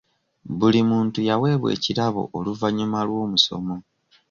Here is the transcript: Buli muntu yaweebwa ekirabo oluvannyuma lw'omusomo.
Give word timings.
Buli 0.59 0.79
muntu 0.89 1.19
yaweebwa 1.27 1.69
ekirabo 1.77 2.21
oluvannyuma 2.37 2.99
lw'omusomo. 3.07 3.75